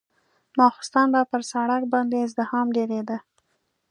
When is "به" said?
1.13-1.21